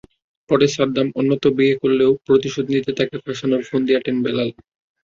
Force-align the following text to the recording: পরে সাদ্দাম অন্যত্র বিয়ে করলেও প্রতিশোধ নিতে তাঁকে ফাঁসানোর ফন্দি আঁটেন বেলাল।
পরে 0.49 0.65
সাদ্দাম 0.75 1.07
অন্যত্র 1.19 1.47
বিয়ে 1.57 1.75
করলেও 1.81 2.11
প্রতিশোধ 2.25 2.65
নিতে 2.73 2.91
তাঁকে 2.97 3.17
ফাঁসানোর 3.23 3.61
ফন্দি 3.69 3.91
আঁটেন 3.95 4.17
বেলাল। 4.25 4.49